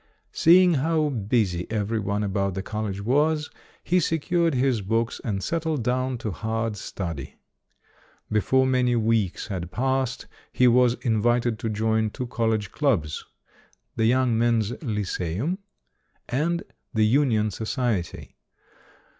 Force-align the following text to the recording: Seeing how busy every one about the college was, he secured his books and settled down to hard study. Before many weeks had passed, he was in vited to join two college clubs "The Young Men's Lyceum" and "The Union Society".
Seeing 0.31 0.73
how 0.81 1.09
busy 1.09 1.69
every 1.69 1.99
one 1.99 2.23
about 2.23 2.55
the 2.55 2.63
college 2.63 3.01
was, 3.03 3.51
he 3.83 3.99
secured 3.99 4.55
his 4.55 4.81
books 4.81 5.21
and 5.23 5.43
settled 5.43 5.83
down 5.83 6.17
to 6.25 6.31
hard 6.31 6.75
study. 6.75 7.35
Before 8.31 8.65
many 8.65 8.95
weeks 8.95 9.45
had 9.49 9.69
passed, 9.69 10.25
he 10.51 10.67
was 10.67 10.95
in 11.01 11.21
vited 11.21 11.59
to 11.59 11.69
join 11.69 12.09
two 12.09 12.25
college 12.25 12.71
clubs 12.71 13.23
"The 13.95 14.05
Young 14.07 14.35
Men's 14.35 14.71
Lyceum" 14.81 15.59
and 16.27 16.63
"The 16.95 17.05
Union 17.05 17.51
Society". 17.51 18.35